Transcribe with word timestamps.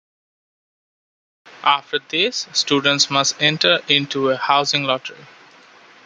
After 1.61 1.99
this, 1.99 2.47
students 2.53 3.11
must 3.11 3.39
enter 3.39 3.81
into 3.87 4.29
a 4.31 4.35
housing 4.35 4.85
lottery. 4.85 5.27